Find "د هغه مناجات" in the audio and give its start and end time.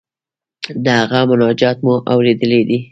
0.83-1.77